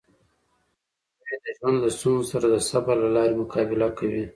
سړی 1.25 1.37
د 1.45 1.47
ژوند 1.57 1.77
له 1.83 1.89
ستونزو 1.97 2.29
سره 2.31 2.45
د 2.49 2.55
صبر 2.69 2.95
له 3.03 3.09
لارې 3.15 3.33
مقابله 3.41 3.87
کوي 3.97 4.25